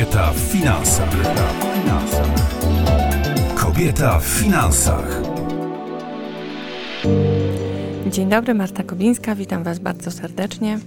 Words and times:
Kobieta 0.00 0.32
w 0.32 0.38
finansach. 0.38 1.16
Kobieta 3.54 4.18
w 4.20 4.24
finansach. 4.24 5.22
Dzień 8.06 8.28
dobry, 8.28 8.54
Marta 8.54 8.82
Kobińska, 8.82 9.34
witam 9.34 9.62
Was 9.62 9.78
bardzo 9.78 10.10
serdecznie. 10.10 10.78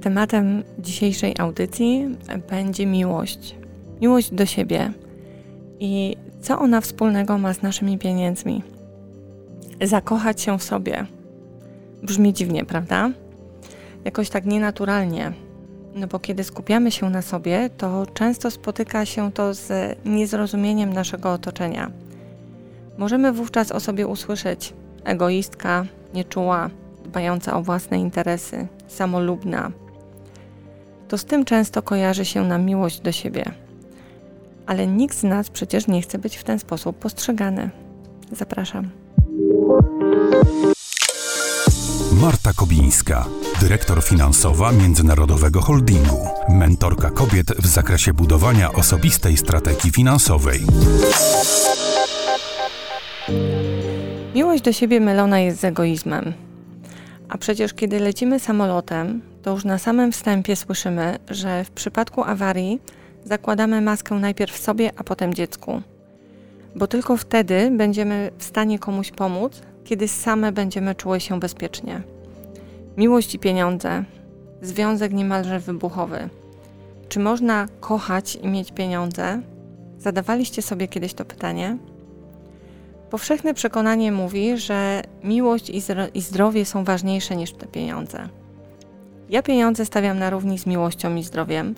Tematem 0.00 0.62
dzisiejszej 0.78 1.34
audycji 1.38 2.16
będzie 2.50 2.86
miłość. 2.86 3.56
Miłość 4.00 4.34
do 4.34 4.46
siebie 4.46 4.92
i 5.80 6.16
co 6.40 6.58
ona 6.58 6.80
wspólnego 6.80 7.38
ma 7.38 7.54
z 7.54 7.62
naszymi 7.62 7.98
pieniędzmi. 7.98 8.62
Zakochać 9.82 10.40
się 10.40 10.58
w 10.58 10.62
sobie. 10.62 11.06
Brzmi 12.02 12.32
dziwnie, 12.32 12.64
prawda? 12.64 13.10
Jakoś 14.04 14.30
tak 14.30 14.46
nienaturalnie. 14.46 15.32
No 15.94 16.06
bo 16.06 16.18
kiedy 16.18 16.44
skupiamy 16.44 16.90
się 16.90 17.10
na 17.10 17.22
sobie, 17.22 17.70
to 17.70 18.06
często 18.14 18.50
spotyka 18.50 19.06
się 19.06 19.32
to 19.32 19.54
z 19.54 19.98
niezrozumieniem 20.04 20.92
naszego 20.92 21.32
otoczenia. 21.32 21.90
Możemy 22.98 23.32
wówczas 23.32 23.72
o 23.72 23.80
sobie 23.80 24.06
usłyszeć 24.06 24.74
egoistka, 25.04 25.84
nieczuła, 26.14 26.70
dbająca 27.04 27.56
o 27.56 27.62
własne 27.62 27.98
interesy, 27.98 28.66
samolubna. 28.88 29.72
To 31.08 31.18
z 31.18 31.24
tym 31.24 31.44
często 31.44 31.82
kojarzy 31.82 32.24
się 32.24 32.44
nam 32.44 32.64
miłość 32.64 33.00
do 33.00 33.12
siebie. 33.12 33.44
Ale 34.66 34.86
nikt 34.86 35.16
z 35.16 35.22
nas 35.22 35.50
przecież 35.50 35.86
nie 35.86 36.02
chce 36.02 36.18
być 36.18 36.36
w 36.36 36.44
ten 36.44 36.58
sposób 36.58 36.96
postrzegany. 36.98 37.70
Zapraszam. 38.32 38.90
Marta 42.22 42.52
Kobińska, 42.52 43.26
dyrektor 43.60 44.02
finansowa 44.04 44.72
Międzynarodowego 44.72 45.60
Holdingu, 45.60 46.28
mentorka 46.48 47.10
kobiet 47.10 47.46
w 47.46 47.66
zakresie 47.66 48.12
budowania 48.12 48.72
osobistej 48.72 49.36
strategii 49.36 49.90
finansowej. 49.90 50.60
Miłość 54.34 54.62
do 54.62 54.72
siebie 54.72 55.00
mylona 55.00 55.40
jest 55.40 55.60
z 55.60 55.64
egoizmem. 55.64 56.32
A 57.28 57.38
przecież 57.38 57.74
kiedy 57.74 58.00
lecimy 58.00 58.40
samolotem, 58.40 59.22
to 59.42 59.50
już 59.50 59.64
na 59.64 59.78
samym 59.78 60.12
wstępie 60.12 60.56
słyszymy, 60.56 61.18
że 61.30 61.64
w 61.64 61.70
przypadku 61.70 62.22
awarii 62.24 62.80
zakładamy 63.24 63.80
maskę 63.80 64.14
najpierw 64.14 64.58
sobie, 64.58 64.90
a 64.96 65.04
potem 65.04 65.34
dziecku. 65.34 65.82
Bo 66.76 66.86
tylko 66.86 67.16
wtedy 67.16 67.70
będziemy 67.70 68.30
w 68.38 68.44
stanie 68.44 68.78
komuś 68.78 69.10
pomóc, 69.10 69.62
kiedy 69.84 70.08
same 70.08 70.52
będziemy 70.52 70.94
czuły 70.94 71.20
się 71.20 71.40
bezpiecznie. 71.40 72.11
Miłość 72.96 73.34
i 73.34 73.38
pieniądze, 73.38 74.04
związek 74.62 75.12
niemalże 75.12 75.60
wybuchowy. 75.60 76.28
Czy 77.08 77.20
można 77.20 77.68
kochać 77.80 78.36
i 78.36 78.48
mieć 78.48 78.72
pieniądze? 78.72 79.42
Zadawaliście 79.98 80.62
sobie 80.62 80.88
kiedyś 80.88 81.14
to 81.14 81.24
pytanie? 81.24 81.78
Powszechne 83.10 83.54
przekonanie 83.54 84.12
mówi, 84.12 84.58
że 84.58 85.02
miłość 85.24 85.70
i, 86.14 86.20
zdrowie 86.20 86.64
są 86.64 86.84
ważniejsze 86.84 87.36
niż 87.36 87.52
te 87.52 87.66
pieniądze. 87.66 88.28
Ja 89.30 89.42
pieniądze 89.42 89.84
stawiam 89.84 90.18
na 90.18 90.30
równi 90.30 90.58
z 90.58 90.66
miłością 90.66 91.14
i 91.16 91.22
zdrowiem, 91.22 91.74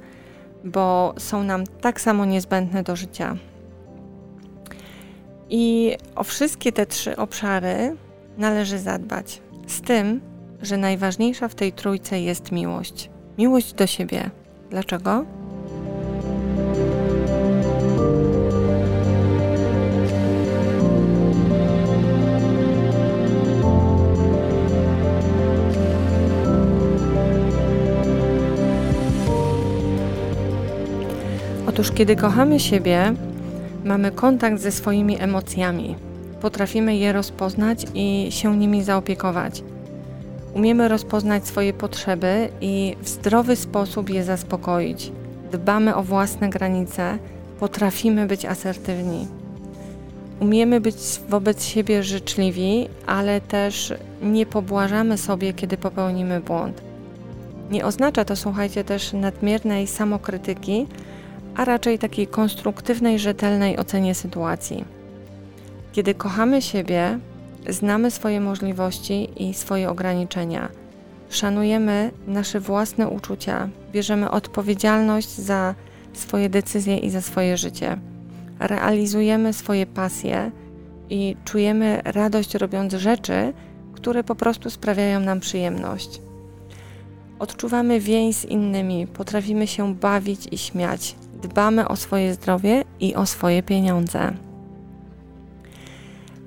bo 0.64 1.14
są 1.18 1.42
nam 1.42 1.64
tak 1.80 2.00
samo 2.00 2.24
niezbędne 2.24 2.82
do 2.82 2.96
życia. 2.96 3.36
I 5.50 5.96
o 6.16 6.24
wszystkie 6.24 6.72
te 6.72 6.86
trzy 6.86 7.16
obszary 7.16 7.96
należy 8.38 8.78
zadbać. 8.78 9.42
Z 9.66 9.80
tym, 9.80 10.20
że 10.64 10.76
najważniejsza 10.76 11.48
w 11.48 11.54
tej 11.54 11.72
trójce 11.72 12.20
jest 12.20 12.52
miłość. 12.52 13.10
Miłość 13.38 13.72
do 13.72 13.86
siebie. 13.86 14.30
Dlaczego? 14.70 15.24
Otóż, 31.66 31.92
kiedy 31.92 32.16
kochamy 32.16 32.60
siebie, 32.60 33.14
mamy 33.84 34.10
kontakt 34.10 34.60
ze 34.60 34.72
swoimi 34.72 35.20
emocjami. 35.20 35.96
Potrafimy 36.40 36.96
je 36.96 37.12
rozpoznać 37.12 37.86
i 37.94 38.26
się 38.30 38.56
nimi 38.56 38.82
zaopiekować. 38.82 39.62
Umiemy 40.54 40.88
rozpoznać 40.88 41.46
swoje 41.46 41.72
potrzeby 41.72 42.48
i 42.60 42.96
w 43.02 43.08
zdrowy 43.08 43.56
sposób 43.56 44.10
je 44.10 44.24
zaspokoić. 44.24 45.12
Dbamy 45.52 45.94
o 45.94 46.02
własne 46.02 46.50
granice, 46.50 47.18
potrafimy 47.60 48.26
być 48.26 48.44
asertywni. 48.44 49.28
Umiemy 50.40 50.80
być 50.80 50.96
wobec 51.28 51.64
siebie 51.64 52.02
życzliwi, 52.02 52.88
ale 53.06 53.40
też 53.40 53.94
nie 54.22 54.46
pobłażamy 54.46 55.18
sobie, 55.18 55.52
kiedy 55.52 55.76
popełnimy 55.76 56.40
błąd. 56.40 56.82
Nie 57.70 57.84
oznacza 57.84 58.24
to, 58.24 58.36
słuchajcie, 58.36 58.84
też 58.84 59.12
nadmiernej 59.12 59.86
samokrytyki, 59.86 60.86
a 61.56 61.64
raczej 61.64 61.98
takiej 61.98 62.26
konstruktywnej, 62.26 63.18
rzetelnej 63.18 63.78
ocenie 63.78 64.14
sytuacji. 64.14 64.84
Kiedy 65.92 66.14
kochamy 66.14 66.62
siebie, 66.62 67.18
znamy 67.68 68.10
swoje 68.10 68.40
możliwości 68.40 69.28
i 69.36 69.54
swoje 69.54 69.90
ograniczenia, 69.90 70.68
szanujemy 71.30 72.10
nasze 72.26 72.60
własne 72.60 73.08
uczucia, 73.08 73.68
bierzemy 73.92 74.30
odpowiedzialność 74.30 75.28
za 75.28 75.74
swoje 76.12 76.48
decyzje 76.50 76.98
i 76.98 77.10
za 77.10 77.20
swoje 77.20 77.56
życie, 77.56 77.98
realizujemy 78.60 79.52
swoje 79.52 79.86
pasje 79.86 80.50
i 81.10 81.36
czujemy 81.44 82.00
radość 82.04 82.54
robiąc 82.54 82.92
rzeczy, 82.92 83.52
które 83.92 84.24
po 84.24 84.34
prostu 84.34 84.70
sprawiają 84.70 85.20
nam 85.20 85.40
przyjemność. 85.40 86.20
Odczuwamy 87.38 88.00
więź 88.00 88.36
z 88.36 88.44
innymi, 88.44 89.06
potrafimy 89.06 89.66
się 89.66 89.94
bawić 89.94 90.48
i 90.50 90.58
śmiać, 90.58 91.16
dbamy 91.42 91.88
o 91.88 91.96
swoje 91.96 92.34
zdrowie 92.34 92.84
i 93.00 93.14
o 93.14 93.26
swoje 93.26 93.62
pieniądze. 93.62 94.32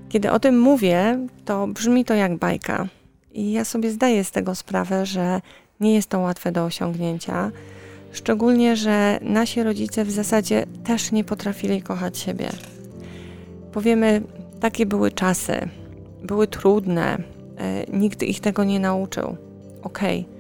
Kiedy 0.10 0.32
o 0.32 0.40
tym 0.40 0.60
mówię, 0.60 1.20
to 1.46 1.68
brzmi 1.68 2.06
to 2.06 2.14
jak 2.14 2.36
bajka. 2.36 2.88
I 3.34 3.52
ja 3.52 3.66
sobie 3.66 3.92
zdaję 3.92 4.24
z 4.24 4.32
tego 4.32 4.56
sprawę, 4.56 5.06
że 5.06 5.42
nie 5.80 5.94
jest 5.94 6.10
to 6.10 6.20
łatwe 6.20 6.52
do 6.52 6.66
osiągnięcia. 6.66 7.52
Szczególnie, 8.12 8.76
że 8.76 9.20
nasi 9.22 9.64
rodzice 9.64 10.06
w 10.06 10.12
zasadzie 10.12 10.66
też 10.84 11.12
nie 11.12 11.24
potrafili 11.24 11.82
kochać 11.82 12.18
siebie. 12.18 12.50
Powiemy, 13.72 14.22
takie 14.60 14.86
były 14.86 15.12
czasy, 15.12 15.70
były 16.24 16.48
trudne, 16.48 17.18
e, 17.58 17.86
nikt 17.98 18.24
ich 18.24 18.40
tego 18.40 18.64
nie 18.64 18.80
nauczył. 18.80 19.38
Okej, 19.84 20.20
okay, 20.20 20.38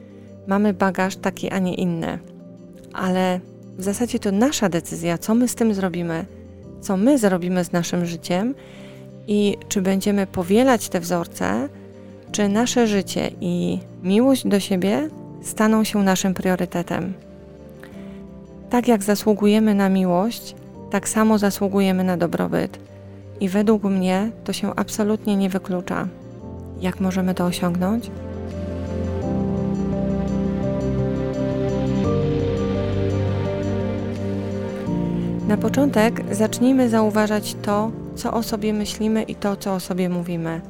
mamy 0.47 0.73
bagaż 0.73 1.15
taki, 1.15 1.49
a 1.49 1.59
nie 1.59 1.75
inny, 1.75 2.19
ale 2.93 3.39
w 3.77 3.83
zasadzie 3.83 4.19
to 4.19 4.31
nasza 4.31 4.69
decyzja, 4.69 5.17
co 5.17 5.35
my 5.35 5.47
z 5.47 5.55
tym 5.55 5.73
zrobimy, 5.73 6.25
co 6.81 6.97
my 6.97 7.17
zrobimy 7.17 7.63
z 7.63 7.71
naszym 7.71 8.05
życiem 8.05 8.55
i 9.27 9.57
czy 9.69 9.81
będziemy 9.81 10.27
powielać 10.27 10.89
te 10.89 10.99
wzorce, 10.99 11.69
czy 12.31 12.49
nasze 12.49 12.87
życie 12.87 13.31
i 13.41 13.79
miłość 14.03 14.47
do 14.47 14.59
siebie 14.59 15.09
staną 15.41 15.83
się 15.83 16.03
naszym 16.03 16.33
priorytetem. 16.33 17.13
Tak 18.69 18.87
jak 18.87 19.03
zasługujemy 19.03 19.75
na 19.75 19.89
miłość, 19.89 20.55
tak 20.89 21.09
samo 21.09 21.37
zasługujemy 21.37 22.03
na 22.03 22.17
dobrobyt. 22.17 22.79
I 23.39 23.49
według 23.49 23.83
mnie 23.83 24.31
to 24.43 24.53
się 24.53 24.75
absolutnie 24.75 25.35
nie 25.35 25.49
wyklucza. 25.49 26.07
Jak 26.81 26.99
możemy 26.99 27.33
to 27.33 27.45
osiągnąć? 27.45 28.11
Na 35.47 35.57
początek 35.57 36.35
zacznijmy 36.35 36.89
zauważać 36.89 37.55
to, 37.61 37.91
co 38.17 38.33
o 38.33 38.43
sobie 38.43 38.73
myślimy 38.73 39.23
i 39.23 39.35
to, 39.35 39.55
co 39.55 39.73
o 39.73 39.79
sobie 39.79 40.09
mówimy. 40.09 40.61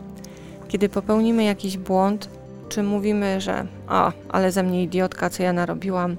Kiedy 0.68 0.90
popełnimy 0.90 1.44
jakiś 1.44 1.78
błąd, 1.78 2.30
czy 2.70 2.84
mówimy, 2.84 3.42
że 3.42 3.66
a, 3.88 4.12
ale 4.30 4.52
ze 4.52 4.64
mnie 4.64 4.84
idiotka, 4.84 5.30
co 5.30 5.44
ja 5.44 5.54
narobiłam, 5.54 6.16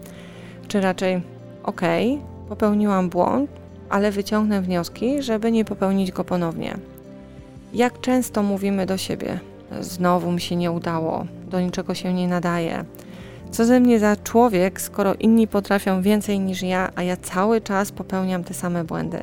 czy 0.69 0.81
raczej 0.81 1.23
okej, 1.63 2.15
okay, 2.15 2.49
popełniłam 2.49 3.09
błąd, 3.09 3.51
ale 3.91 4.11
wyciągnę 4.11 4.63
wnioski, 4.63 5.23
żeby 5.23 5.53
nie 5.53 5.65
popełnić 5.65 6.13
go 6.13 6.25
ponownie. 6.25 6.77
Jak 7.75 8.01
często 8.01 8.43
mówimy 8.43 8.87
do 8.87 8.97
siebie, 8.97 9.41
znowu 9.81 10.33
mi 10.33 10.41
się 10.41 10.57
nie 10.57 10.71
udało, 10.71 11.27
do 11.51 11.61
niczego 11.61 11.95
się 11.95 12.15
nie 12.15 12.29
nadaje. 12.29 12.85
Co 13.51 13.65
ze 13.65 13.81
mnie 13.81 13.99
za 13.99 14.17
człowiek, 14.17 14.81
skoro 14.81 15.15
inni 15.15 15.49
potrafią 15.49 16.03
więcej 16.03 16.41
niż 16.41 16.63
ja, 16.63 16.91
a 16.97 17.03
ja 17.03 17.17
cały 17.17 17.61
czas 17.61 17.93
popełniam 17.93 18.45
te 18.45 18.55
same 18.55 18.85
błędy? 18.85 19.23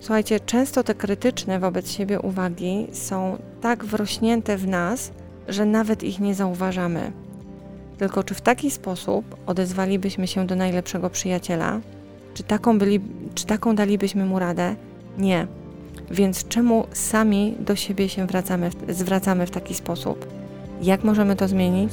Słuchajcie, 0.00 0.40
często 0.40 0.82
te 0.82 0.94
krytyczne 0.94 1.58
wobec 1.58 1.90
siebie 1.90 2.20
uwagi 2.20 2.86
są 2.92 3.38
tak 3.60 3.84
wrośnięte 3.84 4.56
w 4.56 4.68
nas, 4.68 5.10
że 5.48 5.66
nawet 5.66 6.02
ich 6.02 6.20
nie 6.20 6.34
zauważamy. 6.34 7.12
Tylko 7.98 8.24
czy 8.24 8.34
w 8.34 8.40
taki 8.40 8.70
sposób 8.70 9.36
odezwalibyśmy 9.46 10.26
się 10.26 10.46
do 10.46 10.56
najlepszego 10.56 11.10
przyjaciela? 11.10 11.80
Czy 12.34 12.42
taką, 12.42 12.78
byli, 12.78 13.00
czy 13.34 13.46
taką 13.46 13.74
dalibyśmy 13.74 14.24
mu 14.24 14.38
radę? 14.38 14.76
Nie. 15.18 15.46
Więc 16.10 16.48
czemu 16.48 16.86
sami 16.92 17.56
do 17.60 17.76
siebie 17.76 18.08
się 18.08 18.26
wracamy, 18.26 18.70
zwracamy 18.88 19.46
w 19.46 19.50
taki 19.50 19.74
sposób? 19.74 20.26
Jak 20.82 21.04
możemy 21.04 21.36
to 21.36 21.48
zmienić? 21.48 21.92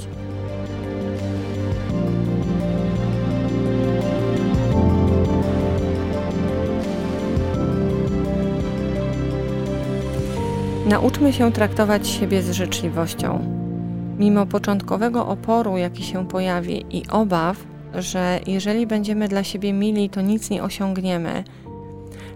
Nauczmy 10.93 11.33
się 11.33 11.51
traktować 11.51 12.07
siebie 12.07 12.41
z 12.41 12.51
życzliwością. 12.51 13.39
Mimo 14.19 14.45
początkowego 14.45 15.27
oporu, 15.27 15.77
jaki 15.77 16.03
się 16.03 16.27
pojawi 16.27 16.85
i 16.97 17.07
obaw, 17.09 17.57
że 17.93 18.39
jeżeli 18.47 18.87
będziemy 18.87 19.27
dla 19.27 19.43
siebie 19.43 19.73
mili, 19.73 20.09
to 20.09 20.21
nic 20.21 20.49
nie 20.49 20.63
osiągniemy. 20.63 21.43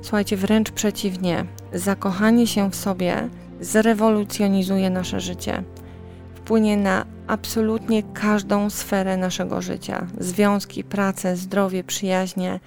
Słuchajcie, 0.02 0.38
wręcz 0.38 0.72
przeciwnie. 0.72 1.46
Zakochanie 1.74 2.48
się 2.48 2.72
w 2.72 2.76
sobie 2.76 3.30
zrewolucjonizuje 3.62 4.90
nasze 4.90 5.20
życie. 5.20 5.64
Wpłynie 6.36 6.78
na 6.78 7.06
absolutnie 7.28 8.04
każdą 8.04 8.70
sferę 8.70 9.18
naszego 9.18 9.62
życia 9.62 10.08
związki, 10.20 10.84
pracę, 10.84 11.36
zdrowie, 11.36 11.84
przyjaźnie. 11.84 12.60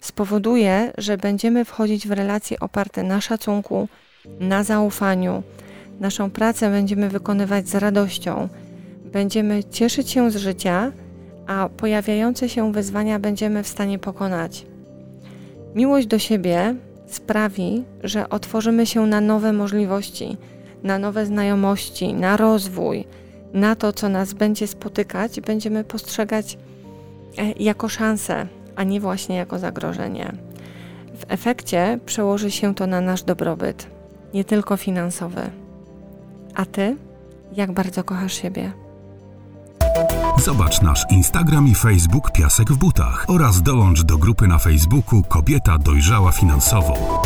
Spowoduje, 0.00 0.92
że 0.98 1.16
będziemy 1.16 1.64
wchodzić 1.64 2.08
w 2.08 2.12
relacje 2.12 2.60
oparte 2.60 3.02
na 3.02 3.20
szacunku, 3.20 3.88
na 4.40 4.64
zaufaniu. 4.64 5.42
Naszą 6.00 6.30
pracę 6.30 6.70
będziemy 6.70 7.08
wykonywać 7.08 7.68
z 7.68 7.74
radością. 7.74 8.48
Będziemy 9.12 9.64
cieszyć 9.64 10.10
się 10.10 10.30
z 10.30 10.36
życia, 10.36 10.92
a 11.46 11.68
pojawiające 11.76 12.48
się 12.48 12.72
wyzwania 12.72 13.18
będziemy 13.18 13.62
w 13.62 13.68
stanie 13.68 13.98
pokonać. 13.98 14.66
Miłość 15.74 16.06
do 16.06 16.18
siebie 16.18 16.74
sprawi, 17.06 17.84
że 18.02 18.28
otworzymy 18.28 18.86
się 18.86 19.06
na 19.06 19.20
nowe 19.20 19.52
możliwości, 19.52 20.36
na 20.82 20.98
nowe 20.98 21.26
znajomości, 21.26 22.14
na 22.14 22.36
rozwój, 22.36 23.04
na 23.52 23.76
to, 23.76 23.92
co 23.92 24.08
nas 24.08 24.32
będzie 24.32 24.66
spotykać, 24.66 25.40
będziemy 25.40 25.84
postrzegać 25.84 26.58
e, 27.38 27.52
jako 27.52 27.88
szansę, 27.88 28.46
a 28.76 28.84
nie 28.84 29.00
właśnie 29.00 29.36
jako 29.36 29.58
zagrożenie. 29.58 30.32
W 31.14 31.24
efekcie 31.28 31.98
przełoży 32.06 32.50
się 32.50 32.74
to 32.74 32.86
na 32.86 33.00
nasz 33.00 33.22
dobrobyt, 33.22 33.86
nie 34.34 34.44
tylko 34.44 34.76
finansowy. 34.76 35.50
A 36.54 36.64
ty, 36.64 36.96
jak 37.52 37.72
bardzo 37.72 38.04
kochasz 38.04 38.42
siebie? 38.42 38.72
Zobacz 40.44 40.82
nasz 40.82 41.04
Instagram 41.10 41.68
i 41.68 41.74
Facebook 41.74 42.30
Piasek 42.32 42.72
w 42.72 42.76
butach 42.76 43.24
oraz 43.28 43.62
dołącz 43.62 44.02
do 44.02 44.18
grupy 44.18 44.48
na 44.48 44.58
Facebooku 44.58 45.22
Kobieta 45.22 45.78
dojrzała 45.78 46.32
finansowo. 46.32 47.22